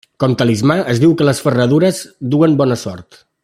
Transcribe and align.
Com 0.21 0.31
talismà, 0.41 0.77
es 0.93 1.01
diu 1.03 1.13
que 1.21 1.27
les 1.29 1.41
ferradures 1.47 2.01
duen 2.35 2.57
bona 2.63 2.83
sort. 2.87 3.25